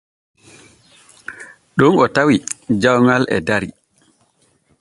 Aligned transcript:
Ɗon 1.77 1.93
o 2.03 2.05
tawi 2.15 2.35
jawŋal 2.81 3.23
e 3.35 3.37
dari. 3.47 3.69